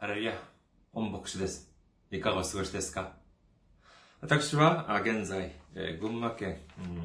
[0.00, 0.32] ハレルヤ、
[0.94, 1.70] 本牧師です。
[2.10, 3.12] いかがお過ごしですか？
[4.22, 5.52] 私は現在、
[6.00, 6.56] 群馬県、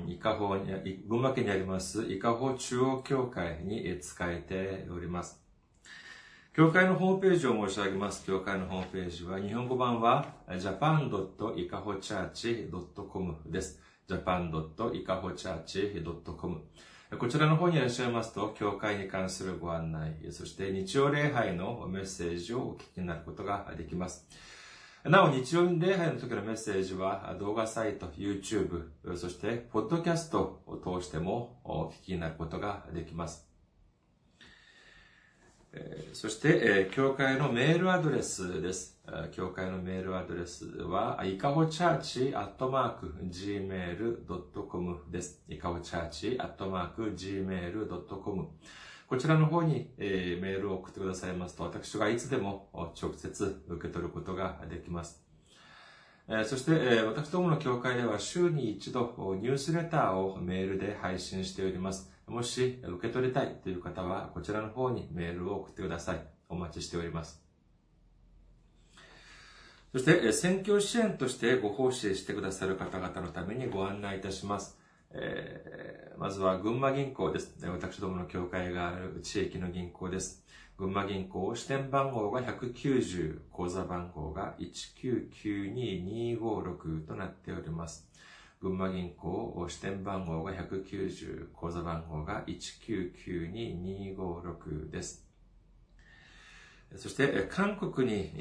[0.08, 5.44] 伊香保に、群馬県にあります伊香保中央教会にえー仕えております。
[6.56, 8.26] 教会のホームページを申し上げます。
[8.26, 13.82] 教会のホームページは、日本語版は japan.ikahochurch.com です。
[14.08, 16.62] japan.ikahochurch.com
[17.18, 24.28] こちらの方にいらっしゃいますと、教会に関するご案内、そして日曜礼拝のメッセージをお聞きになることができます。
[25.06, 33.55] なお、日曜礼拝の時のメッセージは、動画サイト、YouTube、そして、ポッドキャストを通してもお聞きになることができます。
[36.14, 38.98] そして、え教会のメールアドレスです。
[39.32, 45.42] 教会のメールアドレスは、いかほチャーチアットマーク gmail.com です。
[45.50, 48.48] いかほチャーチアットマーク gmail.com
[49.08, 55.25] こちらの方に、えメールを送ってくださいますと、私がいつでも直接受け取ることができます。
[56.46, 62.12] そして、私どもの教会では週に一度ニュースレターをメールで配信しております。
[62.28, 66.22] もし受け取りたいという方は、こちらの方にメールを送ってください。
[66.50, 67.42] お待ちしております。
[69.92, 74.78] そして、選挙支援としてご奉仕してくださる方々のためにご案内いたします。
[75.12, 77.54] えーまずは群馬銀行です。
[77.68, 80.46] 私どもの教会がある地域の銀行です。
[80.78, 88.10] 群馬銀行支店番号が190、口座番号が1992256となっております。
[88.62, 95.26] 群馬銀行支店番号が190、口座番号が1992256です。
[96.98, 98.34] そして、韓国に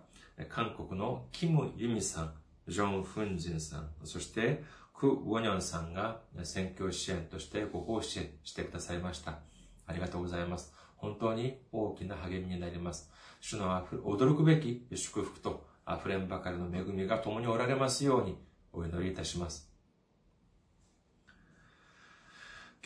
[0.48, 2.32] 韓国のキム・ユミさん、
[2.66, 9.40] ジョン・フンジンさん、そしてク・ウォニョンさんが選挙支援としてご奉仕してくださいました。
[9.86, 10.72] ありがとうございます。
[10.96, 13.10] 本当に大きな励みになります。
[13.42, 18.38] 主の驚くべき祝福と溢れんばかりの恵みが共におられますように
[18.72, 19.67] お祈りいたします。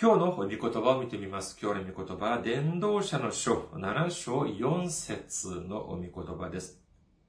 [0.01, 1.57] 今日の御言葉を見てみます。
[1.63, 6.81] 今日の御言葉は、伝道者の書7章4節の御言葉です。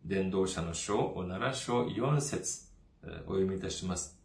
[0.03, 2.67] 伝道者の書7章4節
[3.27, 4.19] お読みいたします。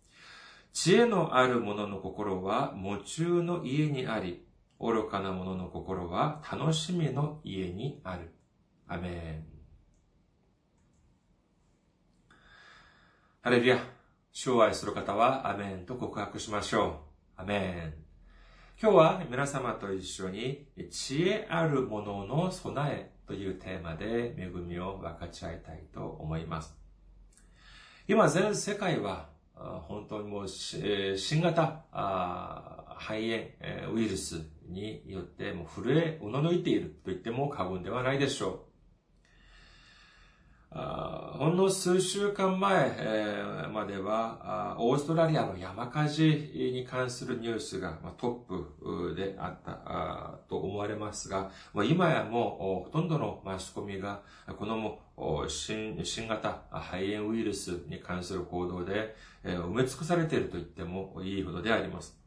[0.72, 4.46] 知恵のある者の心は夢中の家にあり、
[4.80, 8.32] 愚かな者の心は楽しみの家にある。
[8.86, 9.44] アメン。
[13.42, 13.78] ハレルヤ。
[14.32, 17.04] 主を愛する方はアメンと告白しましょ
[17.36, 17.40] う。
[17.42, 18.07] アメン。
[18.80, 26.76] 今日は皆様と一緒に知恵あるものの備えというテーマで恵みを分かち合いたいと思います。
[28.06, 31.86] 今全世界は本当にもう新型
[33.00, 38.67] 肺炎ウイルスによってもう震えおののいていると言っても過言ではないでしょう。
[40.70, 46.24] ほんの数週間前、までは、オーストラリアの山火事
[46.54, 51.50] に関するニュースが、トップであったと思われますが、
[51.86, 54.20] 今やもうほとんどのマスコミが、
[54.58, 54.98] この
[55.48, 55.96] 新
[56.28, 62.18] 型肺炎ウイルスに関する報道で、埋め尽くされていると言ってもいいほどであります。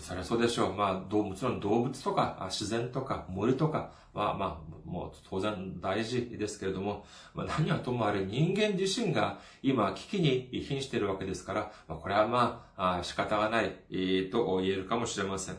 [0.00, 0.74] そりゃそうでしょう。
[0.74, 13.70] まあ、どうもちろん動物とか自然とか森とか、まあまあ、もう当然大事ですけれども、まあ、何はともあれ人間自身が今危機に瀕しているわけですから、まあ、これはまあ仕方がない、
[14.30, 15.56] と言えるかもしれません。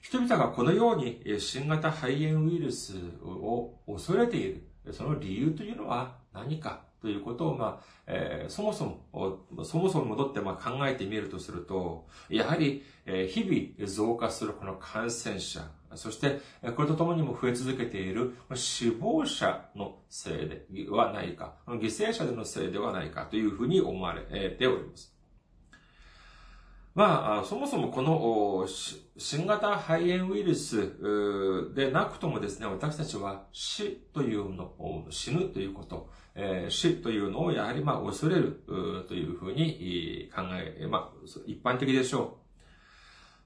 [0.00, 16.40] 人々がこのように新型肺炎ウイルスを恐れている、その理由というのは何かということを、まあえーそもそも、そもそも戻ってまあ考えてみるとすると、やはり、えー日々増加するこの感染者、そして、
[16.76, 20.30] これとともにも増え続けている死亡者のせ
[20.70, 25.17] いではないか、犠牲者でのせいではないかというふうに思われております。
[26.98, 28.66] まあ、そもそもこの
[29.16, 38.64] 新型肺炎ウイルスでなくともですね、私たちは死というのを、死ぬということ、えー、死というのをやはりまあ恐れる
[39.06, 42.38] というふうに考え、まあ一般的でしょ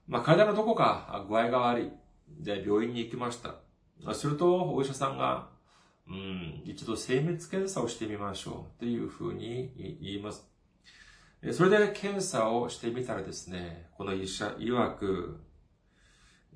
[0.08, 0.12] う。
[0.12, 1.90] まあ体のどこか具合が悪い。
[2.42, 3.56] で、病院に行きました。
[4.14, 5.50] すると、お医者さんが、
[6.08, 8.80] うん、一度精密検査をしてみましょう。
[8.80, 10.51] というふうに言います。
[11.50, 15.40] それで検査をしてみたらですね、この医者曰く、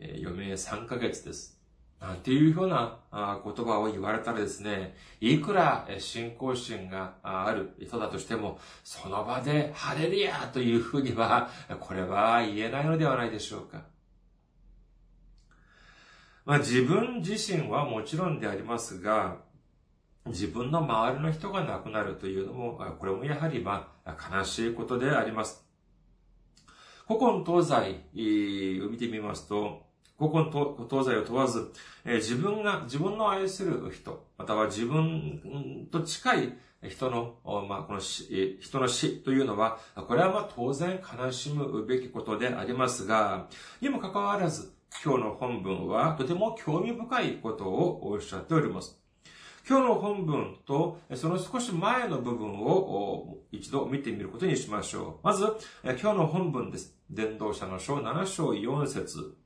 [0.00, 1.61] 余命3ヶ月です。
[2.00, 11.50] なんていうふうな言葉を言われたらですね、いくら信仰心がある人だとしても、その場でハレルヤというふうには、
[11.81, 13.82] これは言えないのではないでしょうか。
[16.44, 19.39] まあ自分自身はもちろんでありますが、
[20.26, 25.64] 自分の周りの人が亡くなるというのも、これもやはりまあ悲しいことであります。
[27.06, 29.87] 古今東西を見てみますと、
[30.19, 30.50] 古今
[30.88, 31.73] 東西を問わず、
[32.05, 36.58] 自分が、自分の愛する人、または自分と近い
[36.88, 37.37] 人の、
[37.69, 43.49] まあ、この死、人の死というのは、これはまあ当然悲しむべきことでありますが、
[43.81, 44.72] にもかかわらず、
[45.05, 49.06] 今日の本文はとても興味深いことをおっしゃっております。
[49.69, 55.27] 今日の本文とその少し前の部分を一度見てみることにしましょう。
[55.27, 55.45] まず、
[55.83, 56.95] 今日の本文です。
[57.11, 59.37] 伝道者の書7章4節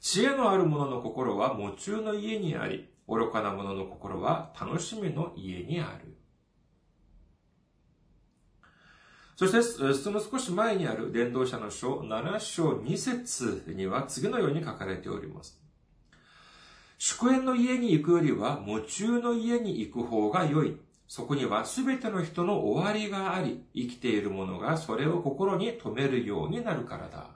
[0.00, 6.16] 知恵のある者の心は夢中の家にあり、愚かな者の心は楽しみの家にある。
[9.36, 9.62] そして、
[9.94, 15.61] その少し前にある伝道者の書7章2節には次のように書かれております。
[17.04, 20.76] 祝宴の家に行くよりは、夢中の家に行く方が良い。
[21.08, 27.26] そこには全ての人の終わりがあり、生きている者がそれを心に留めるようになるからだ。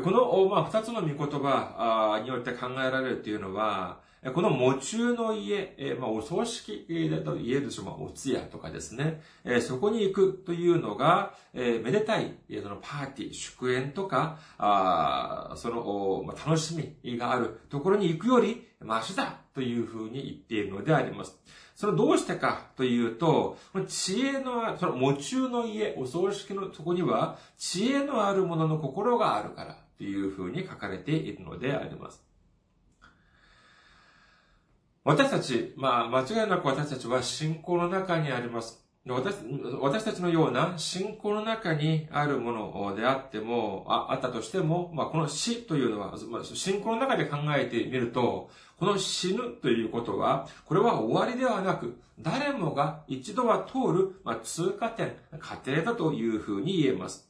[0.00, 4.00] この、まあ、二つの御言葉によって考えられるというのは、
[4.34, 9.22] この喪中の家、まあ、お葬式だと言えるでしょう、まあ、お通夜とかですね、
[9.60, 21.38] そこに行くというのが、めでたい、そのパーティー、祝宴とか、あその、ま、楽しみがあるところに行くより、マシだというふうに言っているのであります。
[21.74, 32.24] それどうしてかというと、知恵の、その、喪中の家、お葬式のとこには、知恵のある者の心があるからというふうに書かれているのであります。
[35.04, 38.87] 私たち、まあ、間違いなく私たちは信仰の中にあります。
[39.14, 39.36] 私
[39.80, 57.27] 私たちのような信仰の中にあるものであっても、ああったとしても、まあ、この死というのは、まあ、信仰の中で考えてみると、この死ぬということは、これは終わりではなく、誰もが一度は通る、まあ、通過点、過程だというふうに言えます。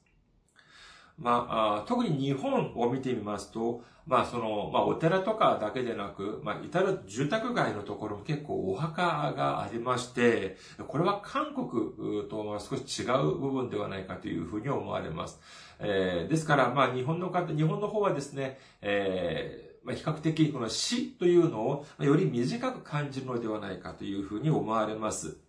[1.19, 9.03] まあ、特に日本を見てみますと、まあその、まあお寺とかだけでなく、まあ至る住宅街のところも結構お墓
[9.37, 10.57] がありまして、
[10.87, 11.69] これは韓国
[12.29, 15.41] とは少し違う部分ではないかというふうに思われます。
[15.81, 25.48] えー、ですから、まあ日本の方、日本の方はですね、えー、ま、比較的この死というのをより短く感じるのではないかというふうに思われます。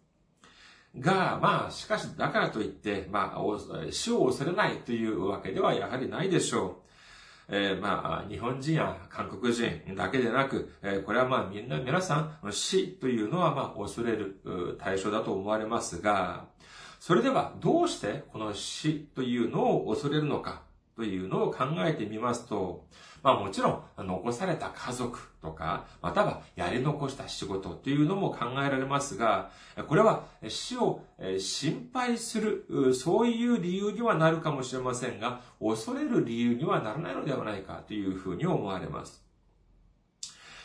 [0.98, 6.90] が、まあ、しかし、だからといって、まあ、死を恐れないというわけではやはりないでしょう。
[7.52, 16.46] えー、まあ、日本人や韓国人だけでなく、えー、これはまあみんな、皆さん、死というのはまあ恐れる対象だと思われますが、
[17.00, 20.62] それではどうしてこの死というのを恐れるのか
[21.00, 22.86] というのを考えてみますと、
[23.24, 29.50] まあもちろん、残された家族とか、またはやり残した仕事というのも考えられますが、
[29.88, 31.02] これは死を
[31.40, 39.24] 心配する、そういう理由にはなるかもしれませんが、恐れる理由にはならないのではないかというふうに思われます。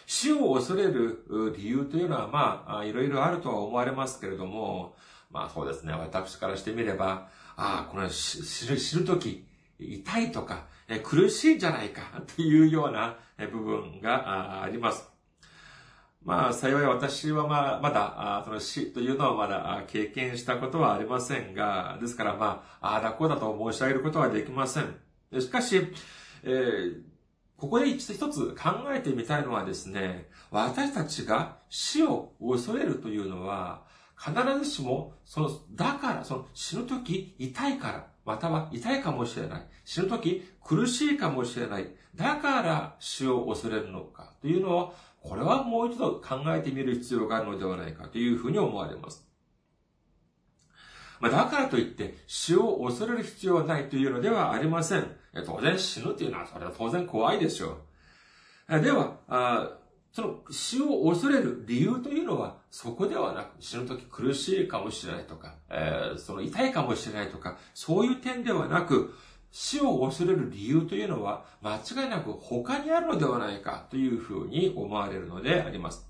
[0.06, 4.96] 死を恐れる理由というのは、まあ、いろいろあるとは思われますけれども、
[5.30, 9.46] まあそうですね、私からしてみれば、ああ、この死ぬ、死ぬ時、
[9.92, 10.66] 痛いとか、
[11.02, 13.16] 苦しいんじゃないか というような
[13.50, 15.08] 部分があります。
[16.22, 24.96] まあ、幸い私はまあ、まだ、その死というのはまだ経験したことはありませんが、ですからまあ、ああだこうだと申し上げることはできません。
[25.38, 25.80] しかし、
[26.44, 27.02] えー、
[27.58, 33.84] ここで一つ考えてみたいのはですね、私たちが死を恐れるというのは、
[34.18, 34.32] 必
[34.64, 39.66] ずしも、その、だから、その死ぬ時痛いから、または痛いかもしれない。
[39.84, 41.88] 死ぬ時苦しいかもしれない。
[42.14, 49.26] だから死を恐れるのかというのは、これはもう一度考えてみる必要があるのではないかというふうに思われます。
[51.20, 55.16] まあ、だからといって、死を恐れる必要はないというのではありません。
[55.46, 57.78] 当然死ぬというのは、それは当然怖いでしょ
[58.68, 58.80] う。
[58.80, 59.78] では、
[60.14, 69.12] その死を恐れる理由というのは、そこではなく、死ぬ時苦しいかもしれないとか、えー、その痛いかもしれないとか、そういう点ではなく、
[69.50, 76.08] 死を恐れる理由というのは、間違いなく他にあるのではないかというふうに思われるのであります。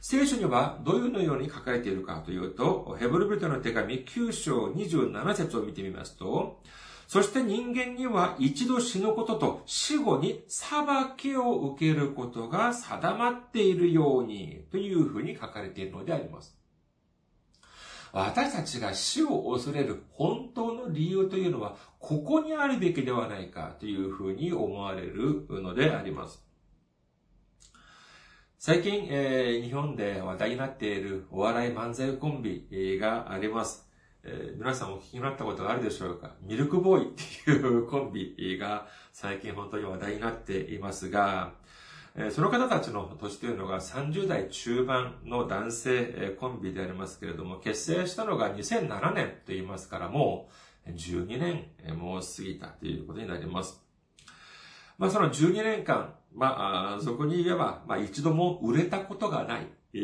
[0.00, 6.60] 聖書にはどういうのように書かれているかというと、ヘブルビトの手紙9章27節を見てみますと、
[7.08, 10.84] そして人間には一度死ぬことと死後に裁
[11.16, 16.54] きを受けることが定まっているようにというふうに書かれているのであります。
[18.12, 26.44] 私たちが死を恐れる本当の理由というのは、ここにあるべきではないかというふうに思われるのであります。
[28.58, 33.87] 最近、えー、日本で話題になっているお笑い漫才コンビがあります。
[34.30, 36.32] えー、皆さんお聞きになったことがあるでしょうか？
[36.42, 37.06] ミルクボーイっ
[37.44, 41.52] ていうコンビが最近本当に話題になっていますが、
[42.14, 50.50] え、その方たちの年というのが30代中盤の男性コンビでありますけれども、結成したのが2007年と言いますから、も
[50.86, 53.82] う12年もう過ぎたということになります。
[54.98, 59.66] まあその12年間、まあ、そこに言えば、まあ一度も売れたことがない。
[59.94, 59.98] え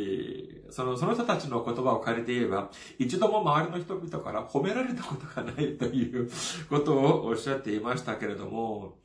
[0.69, 6.31] ー、その、その人たちの言葉を借りて言えば、一度も周りの人々から褒められたことがないという
[6.69, 8.97] ことをおっしゃっていましたけれども、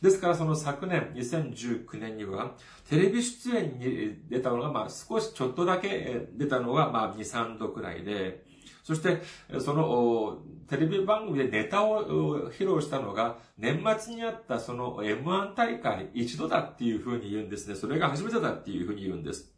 [0.00, 2.54] ですからその昨年、2019年には、
[2.88, 8.44] テレビ出演に出たのが、まあ少しちょっとだけ出たのが、まあ2、3度くらいで、
[8.84, 9.20] そして、
[9.60, 17.74] その、テレビ番組でネタを披露したのが、年末にあったその M1 大会一度だっていうふうに言うんですね。
[17.74, 19.57] それが初めてだっていうふうに言うんです。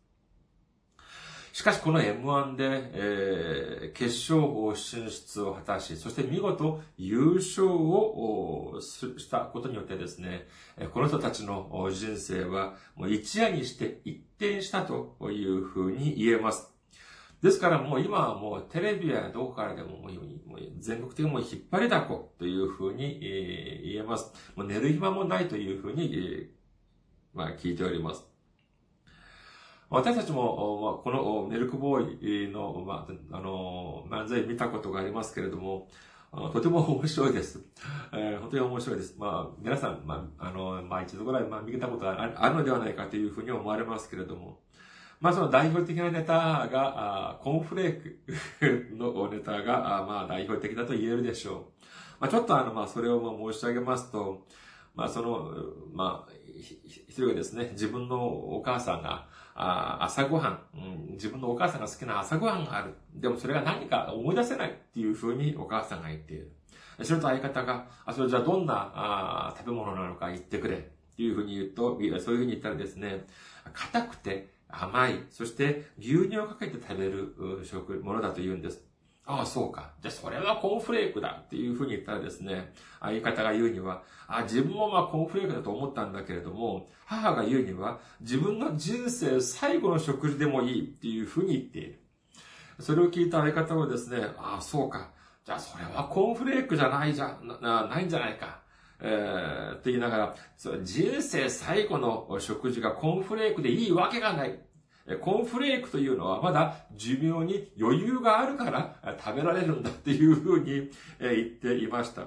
[1.53, 10.47] しかしこの M1 で、えー、決勝進出を果たし、そして見事優勝をしたことによってですね、
[10.93, 16.71] この人たちの人生はもう一夜にして一転したというふうに言えます。
[17.43, 20.11] ですからもう今はもうテレビやどこからでももう
[20.79, 23.19] 全国的にも引っ張りだこというふうに
[23.83, 24.33] 言えます。
[24.55, 26.51] もう寝る暇もないというふうに、
[27.33, 28.30] まあ聞いております。
[29.91, 35.89] 私たちも、このミルクボーイの、まあ、あの、漫才見たことがありますけれども、
[36.53, 37.59] とても面白いです。
[38.13, 39.17] えー、本当に面白いです。
[39.19, 44.61] まあ、皆さん、まあ、あの、まあ、一度ぐらい、まあ、見たことがあるのではないかというふうに思われますけれども、
[45.21, 46.71] まあ、その代表的なネタが、
[47.33, 51.57] あコーンフレークのネタが、あまあ、代表的だと言えるでしょう。
[52.21, 54.47] まあ、ちょっとあの、まあ、それをまあ申し上げますと、
[54.95, 55.53] まあ、その、
[55.93, 56.33] まあ、
[57.09, 59.27] 一人がですね、自分のお母さんが、
[59.63, 62.95] あ朝ごはん、うん、自分のお母さんが好きな朝ごはんがある。
[63.15, 66.51] でもそれが何か思い出せないっていうふうにお母さんが言っている。
[67.03, 70.77] それと相方が、あ、それじゃあどんなあ食べ物なのか言ってくれ。
[70.77, 70.81] っ
[71.17, 73.27] ていうふうに言うと、そういうふうに言ったらですね、
[73.75, 78.83] 硬くて甘い、そして牛乳をかけて食べる食、ものだと言うんです。
[79.27, 79.93] ああ、そうか。
[80.01, 92.01] じゃあ、それはコーンフレークだっていうふうに言ったらですね、相方が言うには、あ自分もまあコーンフレークだと思ったんだけれども、母が言うには、自分の人生最後の食事でもいいっていうふうに言っている。
[92.81, 95.11] それを聞いた相方はですね、ああ、そうか。
[95.45, 98.61] じゃあ、それはコーンフレークじゃないじゃ、な、ないんじゃないか。
[99.03, 100.35] えー、って言いながら、
[100.83, 104.59] 人生最後の食事がコーンフレークでいいわけがない。
[105.21, 112.27] コーンフレークというのはまだ寿命に余裕があるから食べられるんだっていうふうに言っていました。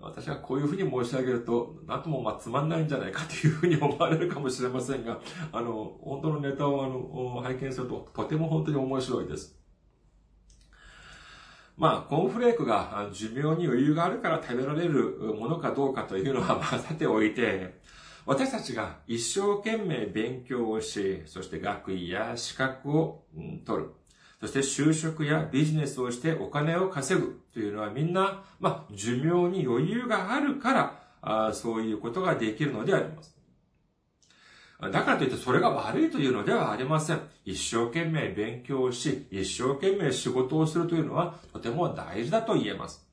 [0.00, 5.20] 私はこういうふうに申し上げると、なんともまあつまんないんじゃないかというふうに思われるかもしれませんが、
[5.52, 9.56] あの、本当のネタをあの、拝見するととても本当に面白いです。
[11.76, 17.80] まあ、コーンフレークが寿命に余裕があるから食べられるものかどうかというのは、まあ、さておいて、
[18.24, 23.24] 私たちが一生懸命勉強をし、そして学位や資格を
[23.64, 23.90] 取る。
[24.40, 33.36] そして就職やビジネスをしてお金を稼ぐというのはみんな、まあ、寿命に余裕があるから、あそういうことができるのであります。
[34.90, 37.20] だからといってそれが悪いというのではありません。
[37.44, 43.06] 一生懸命勉強し、一生懸命仕事をするというのはとても大事だと言えます。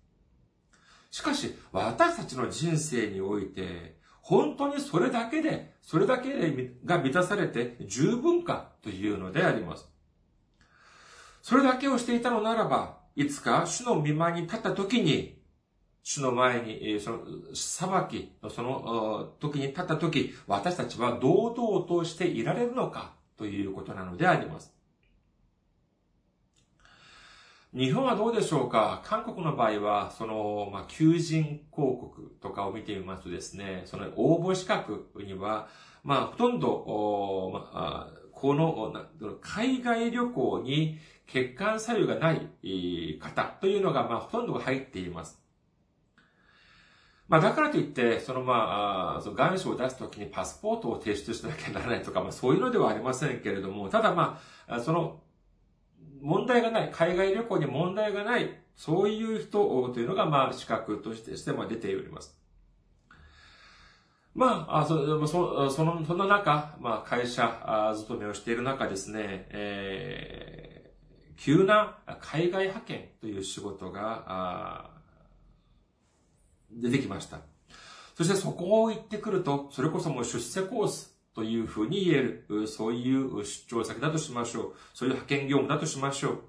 [1.12, 3.99] しかし、私たちの人生において、
[4.29, 9.89] 本当にそれだけで、それだけが満たされて十分かというのであります。
[11.41, 15.41] それだけをしていたのならば、いつか主の見舞いに立った時に、
[16.03, 17.19] 主の前に、その、
[17.55, 24.71] 裁きのその時に立った時、私たちは堂々としていられるのかということなのであります。
[27.72, 29.04] 日本はどうでしょうか？
[29.06, 35.68] 韓国の場合は、その、まあ、求人広告とかを見てみますとですね、その応募資格には、
[36.04, 38.92] まあ、ほとんど、まあ、この、
[39.42, 40.98] 海外旅行に
[41.28, 45.40] 欠陥作用がない方というのが、まあ、ほとんど入っています。
[47.28, 55.22] まあ、だからといって、そのまあ、その願書を出すときにパスポートを提出しなきゃならないとか、まあ、そういうのではありませんけれども、ただまあ、その、
[56.22, 62.38] 問題がない、海外旅行に問題がない、そういう人というのが、まあ、資格としてまあ出ております。
[64.34, 74.92] まあ、そそその、その中、まあ、会社勤めをしている中ですね、えー、急な海外派遣という仕事が、
[76.72, 77.40] 出てきました。
[78.16, 84.74] そしてそこを行ってくると、それこそもう出世コースというふうに言える、そういう出張先だとしましょう。
[84.93, 86.39] そういう派遣業務だとしましょう。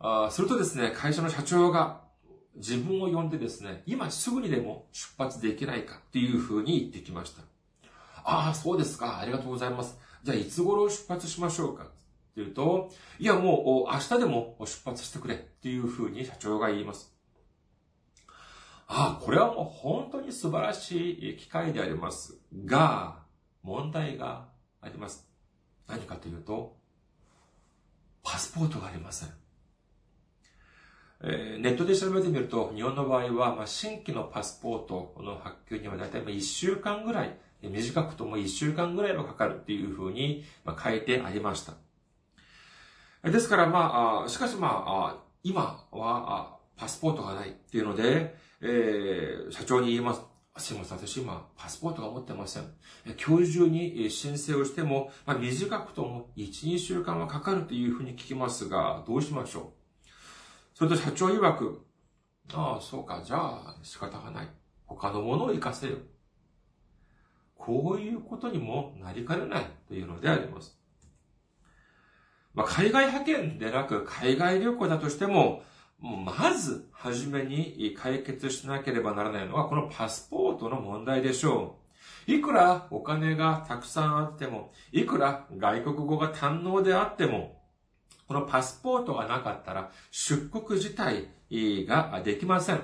[0.00, 2.02] あするとですね、会社の社長が
[2.56, 7.40] 自分を呼んでですね、今すぐにでも出発できないかっていうふうに言ってきました。
[8.22, 9.18] ああ、そうですか。
[9.18, 9.96] ありがとうございます。
[10.24, 11.86] じゃあいつ頃出発しましょうかっ
[12.34, 17.14] ていうと、いやもう明日でも出発してくれっていうふうに社長が言います。
[18.92, 23.20] ああ、これはもう本当に素晴らしい機会でありますが、
[23.62, 24.48] 問題が
[24.80, 25.28] あります。
[25.86, 26.76] 何かというと、
[28.22, 29.28] パスポートがありません。
[31.22, 41.74] えー、ネットで調べてみると、日本の場合は、まあ、新規のパスポートの発給にはだいたい1週間ぐらい、短くとも1週間ぐらいはかかるっていうふうに、まあ、書いてありました。
[43.28, 50.22] ですから、まあ、しかしまあ、今はパスポートがないっていうので、えー、社長に言います。
[50.58, 52.64] すいません、私今、パスポートが持ってません。
[53.24, 59.64] 今日中に申請をしても、まあ、短くとも1、2週間はかかるというふうに聞きますが、どうしましょう？
[60.74, 61.86] それと社長曰く、
[62.52, 64.48] ああ、そうか、じゃあ仕方がない。
[64.86, 65.98] 他のものを活かせよ。
[67.54, 70.76] こういうことにもなりかねないというのであります。
[72.54, 75.62] まあ、海外派遣でなく海外旅行だとしても、
[76.00, 81.76] まず、はじめに解決しなければならないのは、このパスポートの問題でしょ
[82.26, 82.32] う。
[82.32, 87.60] いくらお金がたくさんあっても、いくら外国語が堪能であっても、
[88.26, 91.28] このパスポートがなかったら出国自体
[91.86, 92.80] ができません。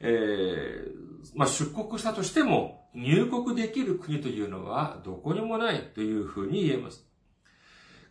[0.00, 7.06] えー、まあ、出国したとしても入国できる国というのはどこにもないというふうに言えます。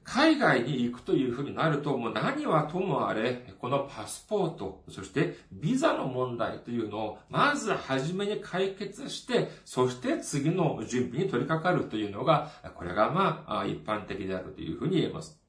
[0.04, 15.40] 海外に行くというふうになると、もう何はともあれ、このパスポート、そしてビザの問題というのを、まず初めに解決して、そして次の準備に取り掛かるというのが、これがまあ、一般的であるというふうに言えます。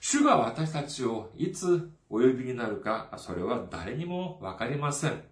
[0.00, 5.22] 主が私たちをいつお呼びになるか、それは誰にもわかりません。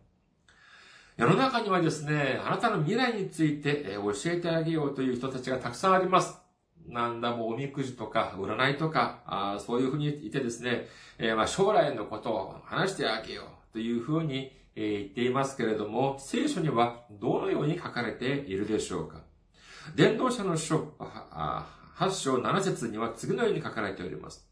[1.16, 6.43] 世の中にはですね、あなたの未来について教えてあげようという人たちがたくさんあります。
[6.88, 10.86] なんだもおみくじとか占いとか、あそういうふうに言ってですね、
[11.18, 19.22] えー、まあ将来のことを話してあげようというふうに、えー、言っていますけれども、聖書にはどのように書かれているでしょうか？
[19.94, 24.48] 伝道者の書、8章7節には次のように書かれております。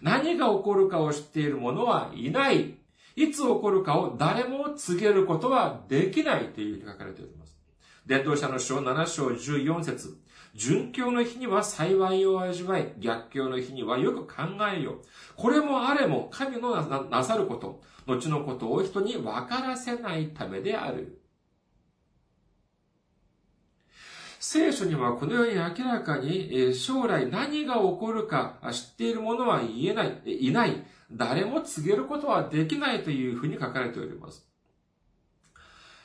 [0.00, 2.78] 何が起こるかを知っている者はいない。
[3.14, 7.51] いつ起こるかを誰も告げることはできないというふうに書かれております。
[8.06, 10.18] 伝道者の書7章14節
[10.54, 14.42] 殉教の日には幸いを味わい、逆境の日にはよく考
[14.74, 15.02] えよう。
[15.34, 16.76] これもあれも神の
[17.08, 21.22] なさること、後のことを人に分からせないためである。
[24.40, 30.84] 聖書にはこのように明らかに将来何が起こるか知っている者は言えない、いない。
[31.10, 34.46] 誰も告げることはできないというふうに書かれております。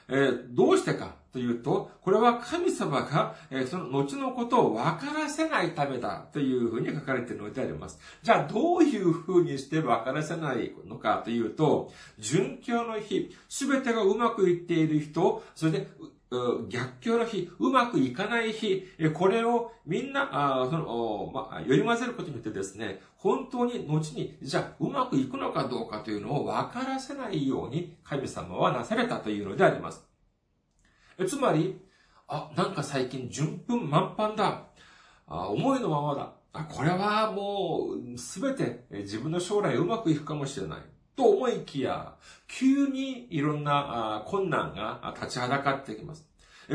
[0.07, 7.99] えー、どうしてかというと、これは神様が、え、その後のことを分からせないためだというふうに書かれているのであります。
[8.23, 15.87] じゃあ、どういうふうにして分からせないのかというと、殉教の日、すべてがうまくいっている人、それで、
[16.69, 20.29] 逆境の日、うまくいかない日、これをみんな、
[20.61, 30.06] あその、まあ、より混ぜることによってですね、本当に後に、じゃあ、うまくいくのかどうかというのを分からせないように神様はなされたというのであります。
[31.25, 31.79] つまり、
[32.27, 34.65] あ、なんか最近順風満帆だ。
[35.27, 36.33] あ思いのままだ。
[36.53, 40.79] あ、これはもう、すべて自分の将来うまくいくかもしれない。
[41.15, 42.15] と思いきや、
[42.47, 46.27] 急にいろんな困難が立ちはだかってきます。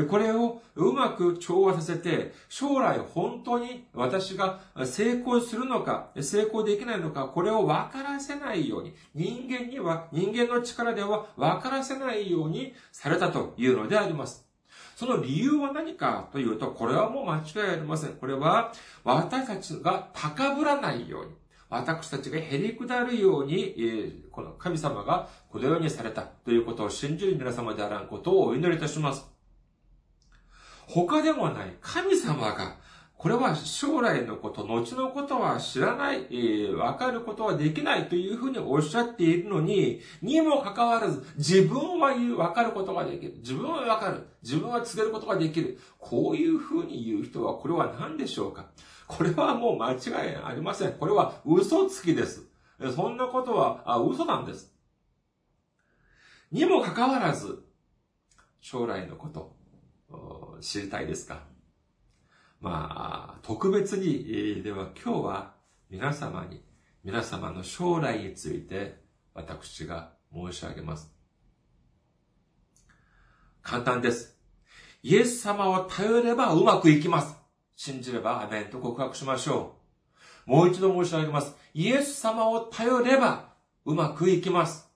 [0.09, 14.47] これをうまく調和させて、将来本当に私が成功するのか、成功できないのか、これを分からせないように、人間には、人間の力では分からせないようにされたというのであります。
[14.95, 18.13] その理由は何かというと、これはもう間違いありません。
[18.13, 18.71] これは、
[19.03, 21.31] 私たちが高ぶらないように、
[21.69, 29.32] 私たちがへり下るように、この神様がこのようにされたということを信じる皆様であらんことをお祈りいたします。
[30.87, 32.77] 他でもない神様が、
[33.15, 43.35] これは将来のこと、後のことは知らない、えー、わかることはできないというふうにおっしゃっているのに、にもかかわらず、自分は言う、わかることができる。
[43.37, 44.27] 自分はわかる。
[44.41, 45.79] 自分は告げることができる。
[45.99, 48.65] こういうふうに言う人は、これは何でしょうか？
[49.07, 50.93] これはもう間違いありません。
[50.93, 52.45] これは嘘つきです。
[52.93, 54.73] そんなことは、あ、嘘なんです。
[56.51, 57.63] にもかかわらず、
[58.59, 59.55] 将来のこと、
[60.63, 61.43] 知りたいですか？
[62.61, 65.53] まあ、特別に、では今日は
[65.89, 66.63] 皆様に、
[67.03, 71.11] 皆様の将来について私が申し上げます。
[73.61, 74.37] 簡単です。
[75.03, 77.35] イエス様を頼ればうまくいきます。
[77.75, 79.75] 信じればアメンと告白しましょ
[80.47, 80.51] う。
[80.51, 81.55] もう一度申し上げます。
[81.73, 83.53] イエス様を頼れば
[83.85, 84.89] うまくいきます。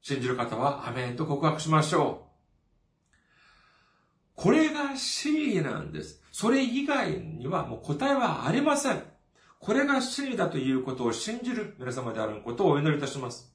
[0.00, 2.29] 信じる方はアメンと告白しましょう。
[4.40, 6.22] これが真理なんです。
[6.32, 9.02] それ以外にはもう答えはありません。
[9.58, 13.54] これが真理だということを信じる皆様であることをお祈りいたします。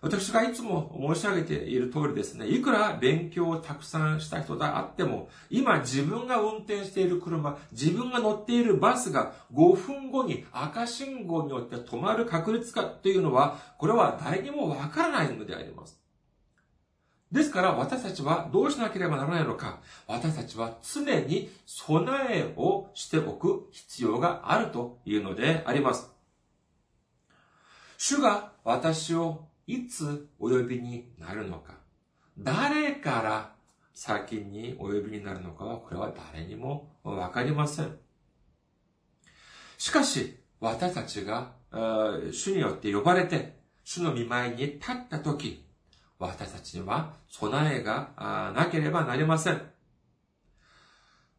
[0.00, 16.00] 私がいつも申し上げている通りですね、いくら勉強をたくさんした人であっても、今自分が運転している車、自分が乗っているバスが5分後に赤信号によって止まる確率かというのは、これは誰にもわからないのであります。
[17.30, 19.80] ですから私たちはどうしなければならないのか。
[20.06, 26.10] 私たちは常に備えをしておく必要があるというのであります。
[27.98, 31.74] 主が私をいつお呼びになるのか。
[32.38, 33.52] 誰から
[33.92, 37.98] 先にお呼びになるのかは、これは誰にもわかりません。
[39.76, 41.52] しかし、私たちが、
[42.32, 45.67] 主によって呼ばれて、主の見舞いに立ったとき、
[46.18, 49.62] 私たちには備えがなければなりません。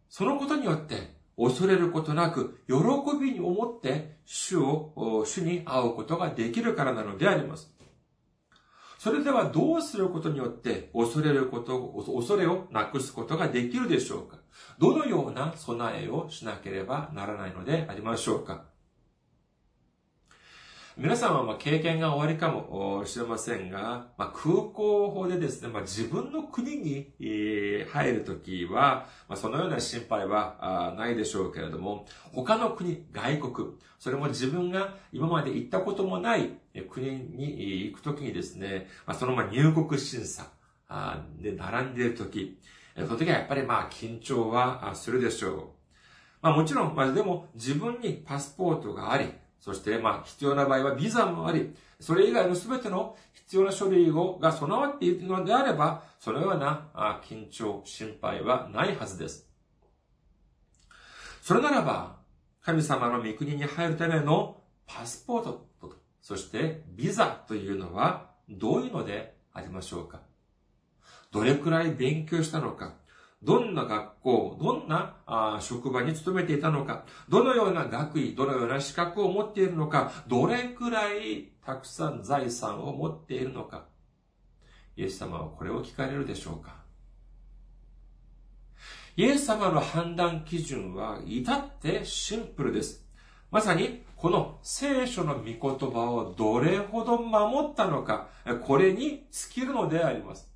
[0.10, 2.74] そのことによって、恐れることなく、喜
[3.20, 7.74] びに思って主を、主に会うことができるからなのであります。
[8.98, 14.38] それではどうすることによって恐れること、恐れをなくすことができるでしょうか？
[14.78, 18.66] どのような備えをしなければならないのでありましょうか？
[21.02, 27.14] 皆さんはま経験が終わりかもしれませんが、まあ、空港法でですね、まあ、自分の国に
[27.90, 36.50] 入るときは、まあ、そのような心配はないでしょうけれども、他の国、外国、それも自分が今まで行ったこともない
[36.90, 40.48] 国に行くときにですね、ま、そのま入国審査
[41.42, 42.60] で並んでいるとき、
[42.96, 45.64] その時はやっぱりまあ緊張はするでしょう。
[46.42, 56.88] まあもちろん、まあでも自分にパスポートがあり、そして、まあ、必要な場合はビザもあり、それ以外の全ての必要な書類をが備わっているのであれば、そのような
[57.24, 59.48] 緊張、心配はないはずです。
[61.42, 62.18] それならば、
[62.62, 70.22] 神様の御国に入るためのパスポートと、そしてビザというのはどういうのでありましょうか
[71.32, 72.94] どれくらい勉強したのか
[73.42, 83.86] どんな学校、どんな職場に勤めていたのか、どのような学位、どのような資格を持っているのか、どれくらいたくさん財産を持っているのか。
[84.98, 86.76] イエス様はこれを聞かれるでしょうか
[89.16, 93.06] イエス様の判断基準は至ってシンプルです。
[93.52, 95.60] まさに、この聖書の御言
[95.92, 98.28] 葉をどれほど守ったのか、
[98.66, 100.52] これに尽きるのであります。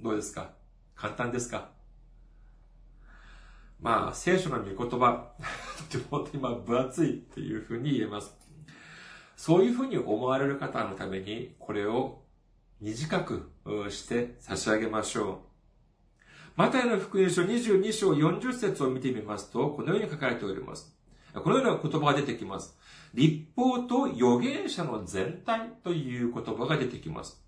[0.00, 0.61] どうですか？
[1.02, 1.70] 簡単ですか？
[3.80, 5.32] まあ、聖書の御言葉、
[5.90, 8.32] とても今分厚いっていうふうに言えます。
[9.36, 12.22] そういうふうに思われる方のために、これを
[12.80, 13.50] 短く
[13.90, 15.38] して差し上げましょう。
[16.54, 20.96] マタイの福音書22章40節を見てみますと、このように書かれております。
[21.34, 22.78] このような言葉が出てきます。
[23.12, 27.41] 立法と預言者の全体という言葉が出てきます。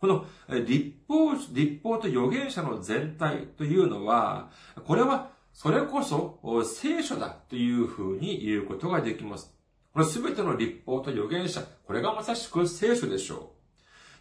[0.00, 4.50] この立法、立法と預言者の全体というのは、
[4.86, 9.54] これはそれこそ聖書だというふうに言うことができます。
[9.92, 13.52] これすべての立法と預言者、これがまさしく聖書でしょ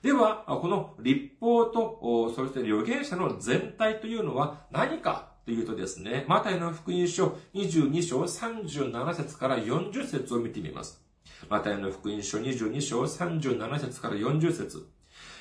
[0.02, 0.04] う。
[0.04, 11.02] では、この立法と、そして預言者の全体というのは何かというとですね、マタイの福音書22章37節から40節を見てみます。
[11.50, 14.88] マタイの福音書22章37節から40節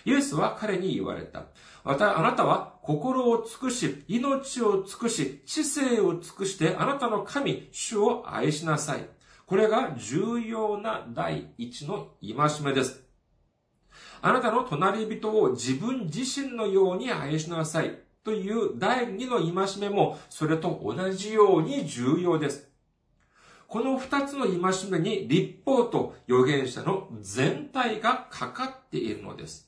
[0.08, 1.48] イエスは彼に言われた。
[1.84, 9.06] また、あなたは心を尽くし、命を尽くし、知性を尽くして、あなたの神、主を愛しなさい。
[9.44, 13.04] これが重要な第一の戒めです。
[14.22, 17.98] あなたの隣人を自分自身のように愛しなさい。
[18.24, 22.70] という第二の戒めも、それと同じように重要です。
[23.66, 29.67] この二つの戒めに立法と預言者の全体がかかっているのです。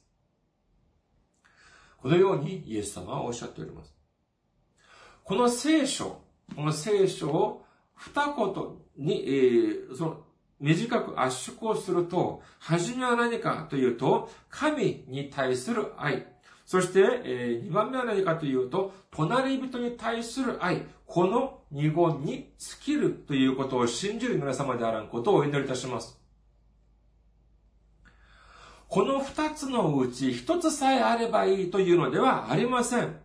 [2.03, 3.95] このようにイエス様はおっしゃっております。
[5.25, 6.21] この聖書、
[6.57, 8.55] この聖書を二言
[8.97, 10.17] に、えー、その
[10.61, 16.27] 短く圧縮をすると、初めは何かというと、神に対する愛。
[16.65, 20.83] そして、えー、2番目は何かというと、隣人に対する愛。
[21.07, 26.20] この二言に尽きるということを信じる皆様であらんことをお祈りいたします。
[28.91, 33.21] この二つのうち一つさえあればいいというのではありません。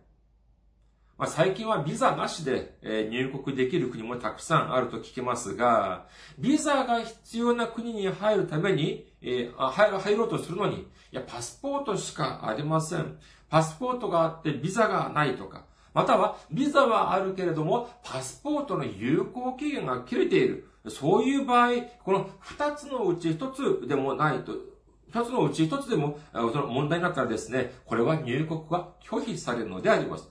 [1.18, 2.78] まあ、最近はビザなしで、
[3.10, 6.06] 入国できる国もたくさんあると聞きますが、
[6.38, 13.18] ビザが必要な国に入るために、えー、入入ろうとするのに、いや、パスポートしかありません。
[13.48, 20.68] パスポートがあってビザがないとか、または、ビザはあるけれども、パスポートの有効期限が切れている。
[20.88, 21.70] そういう場合、
[22.04, 24.52] この二つのうち一つでもないと、
[25.08, 30.30] 二つのうち一つでも、その問題になったらですね、これは入国が拒否されるのであります。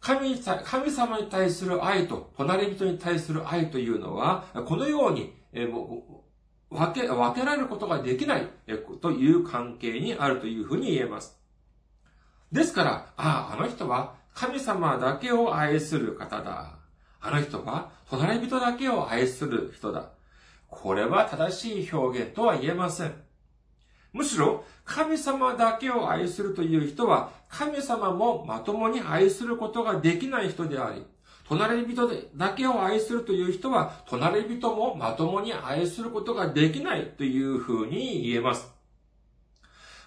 [0.00, 6.22] 神神様に対する愛と、隣人に対する愛というのは、このように、えも
[6.70, 11.38] う分け、分けられることができない、えという関係にあるというふうに言えます。
[12.52, 16.78] ですから、ああ、あの人は神様だけを愛する方だ。
[17.20, 20.10] あの人は隣人だけを愛する人だ。
[20.68, 23.14] これは正しい表現とは言えません。
[24.12, 31.04] むしろ、神様だけを愛するという人は、神様もまともに愛することができない人であり、
[31.48, 38.70] 隣人だけを愛するという人は、隣人もまともに愛することができないというふうに言えます。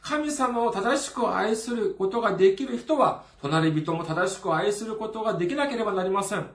[0.02, 6.50] 神様を正しく愛することができる人は、隣人も正しく愛することができなければなりません。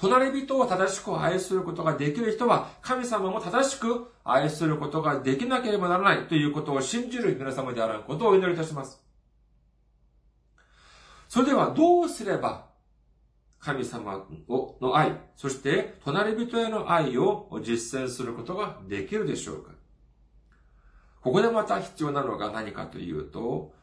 [0.00, 9.04] 隣人を正しく愛することができる人は、神様も正しく愛することができなければならないということを信じる皆様であることをお祈りいたします。
[11.28, 12.70] それではどうすれば、
[13.58, 14.26] 神様
[14.80, 19.72] の愛、そして隣人への愛を実践することができるでしょうか
[21.20, 23.74] ここでまた必要なのが何かというと、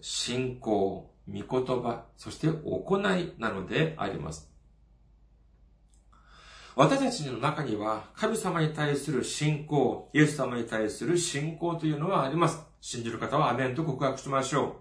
[0.00, 4.48] 信仰、御言葉、そして行いなのであります。
[6.78, 12.60] 私たちの中には神様に対する信仰、イエス様に対する信仰というのはあります。
[12.80, 14.76] 信じる方はアメンと告白しましょ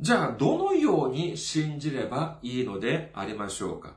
[0.00, 0.04] う。
[0.04, 3.94] じゃあ、どのように信じればいいのでありましょうか？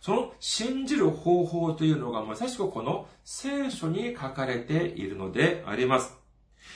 [0.00, 6.16] その信じる方法というのがまさしくこの聖書に書かれているのであります。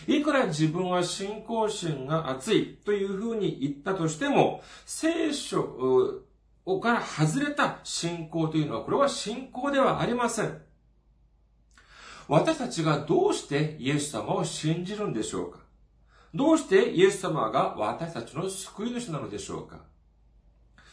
[0.06, 6.22] いくら自分は信仰心が熱いというふうに言ったとしても、聖書
[6.80, 10.58] から外れた信仰というのは、これは信仰ではありません。
[12.26, 15.58] 私たちがどうしてイエス様を信じるんでしょうか？
[16.32, 19.80] どうしてイエス様が私たちの救い主なのでしょうか？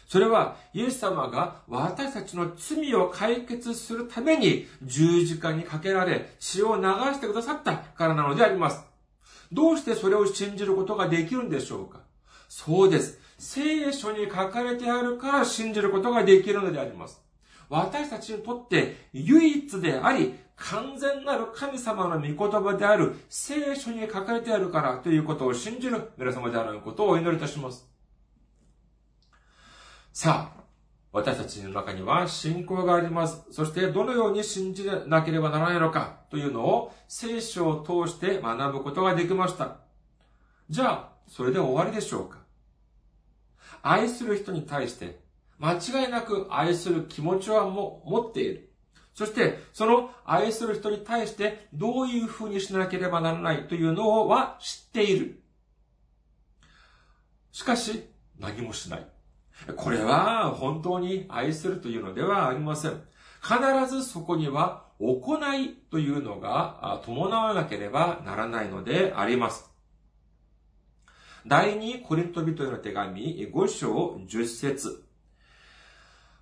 [0.09, 8.83] それは、イエス様が私たちの罪を解決するために十字架にかけられ、血を流してくださったからなのであります。
[9.53, 12.01] どうしてそれを信じることができるんでしょうか？
[12.49, 13.20] そうです。
[13.41, 17.19] 聖書に書かれてあるから信じることができるのであります。
[17.69, 27.89] 私たちにとって唯一であり、完全なる神様の御言葉である聖書に書かれてあるからということを信じる皆様であることをお祈りいたします。
[30.13, 30.61] さあ、
[31.11, 33.41] 私たちの中には信仰があります。
[33.49, 39.77] そしてどのように信じなければならないのかというのを聖書を通して学ぶことができました。
[40.69, 42.40] じゃあ、それで終わりでしょうか
[43.81, 45.19] 愛する人に対して、
[45.59, 48.71] 間違いなく愛する気持ちはも持っている。
[49.13, 55.43] そして、その愛する人に対してどういう風にしなければならないというのは知っている。
[57.51, 58.07] しかし、
[58.39, 59.07] 何もしない。
[59.75, 63.01] これは本当に愛するというのではありません。
[63.41, 63.57] 必
[63.93, 69.70] ずそこには行いというのが伴わなければならないのであります。
[71.45, 75.03] 第二コリント人への手紙5章10節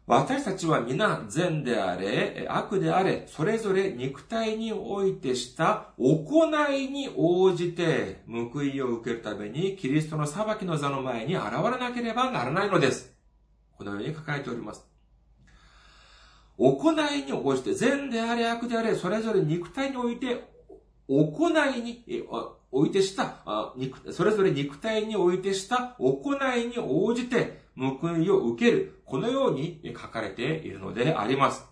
[0.06, 13.14] 私たちは皆善であれ、悪であれ、それぞれ肉体においてした行いに応じて報いを受けるためにキリストの裁きの座の前に現れなければならないのです。
[13.78, 14.84] このように書かれております。
[16.58, 20.44] 行いに応じて、善であれ、悪であれ、それぞれ肉体において、
[21.08, 22.04] 行いに、
[22.72, 23.44] おいてした、
[24.12, 29.02] それぞれ肉体においてした行いに応じて報いを受ける。
[29.06, 31.66] このように書かれているのであります。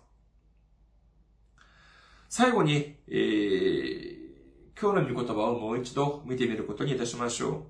[2.28, 7.62] 最後に、えー、今日の御言葉をもう一度見てみることにいたしましょう。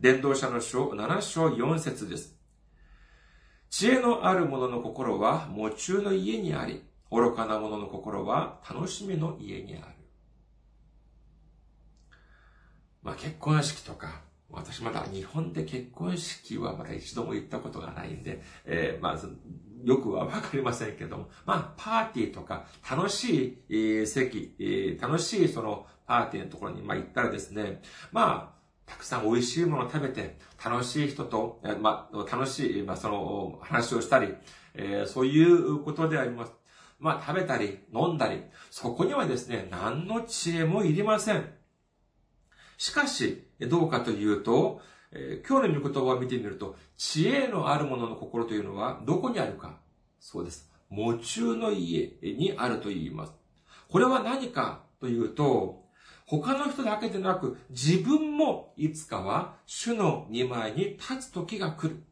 [0.00, 2.36] 伝道者の書7章4節です。
[3.68, 9.99] 知恵のある者の心は夢中の家にあり、愚かな者の心は楽しみの家にある。
[13.02, 19.36] まあ結婚式とか、私まだ日本で結婚式はまだ一度も行ったことがないんで、えー、まず、
[19.84, 27.80] よくはわかりませんけども、まあ、パーティーとか、楽しい、席、楽しいそのパーティーのところに、まあ、行ったらですね、
[28.12, 28.60] まあ、
[28.90, 34.34] たくさん美味しいものを食べて、楽しい人と、まあ、楽しい、まあ、その話をしたり、
[34.74, 36.52] えー、そういうことであります。
[36.98, 41.59] まあ、食べたり、飲んだり、そこにはですね、何の知恵もいりません。
[42.80, 44.80] しかし、どうかというと、
[45.12, 49.76] えー、今日の御言葉を見てみると、知恵のある者の心というのはどこにあるか
[50.18, 50.66] そうです。
[50.90, 53.34] 夢中の家にあると言います。
[53.90, 55.84] これは何かというと、
[56.24, 62.02] 他の人だけでなく、自分もいつかは主の見舞いに立つ時が来る。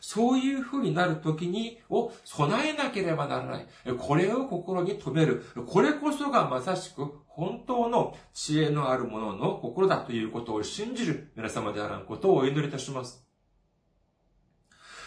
[0.00, 3.66] そういう風になる時に、を備えなければならない。
[3.98, 5.44] これを心に留める。
[5.66, 13.24] これこそがまさしく本当の知恵のあるものの心だということを信じる皆様であらんことをお祈りいたします。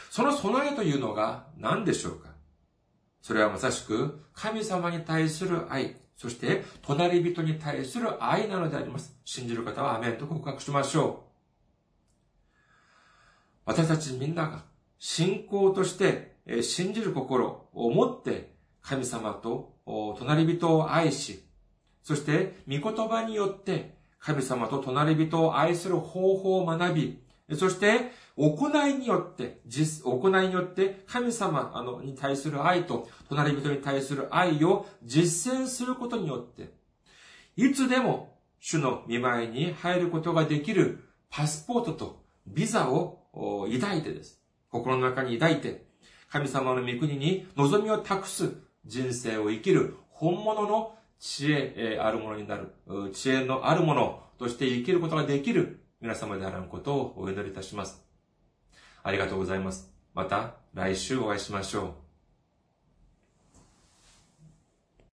[0.09, 2.29] その備えというのが何でしょうか？
[3.21, 9.15] それはまさしく神様に対する愛、そして隣人に対する愛なのであります。
[9.23, 11.31] 信じる方はアメンと告白しましょう。
[13.63, 14.63] 私たちみんなが
[15.03, 19.73] 信仰として信じる心を持って神様と
[20.19, 21.43] 隣人を愛し、
[22.03, 27.19] そして御言葉によって神様と隣人を愛する方法を学び、
[27.57, 36.75] そして行いによって、実、行いによって神様あのに対する愛と隣人に対する愛を実践することによって、
[37.55, 44.40] いつでも主の見舞いに入ることができるパスポートとビザを抱いてです。
[44.71, 45.85] 心の中に抱いて、
[46.29, 48.53] 神様の御国に望みを託す
[48.85, 52.71] 人生を生きる本物の知恵あるものになる、
[53.13, 58.03] 知恵のあるものとして生きることができる皆様であらんことをお祈りいたします。
[59.03, 59.91] ありがとうございます。
[60.13, 62.00] また来週お会いしましょう。